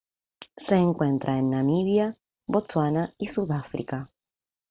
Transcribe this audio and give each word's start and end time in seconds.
Se 0.57 0.77
encuentra 0.77 1.37
en 1.37 1.51
Namibia, 1.51 2.17
Botsuana 2.47 3.13
y 3.19 3.27
Sudáfrica. 3.27 4.09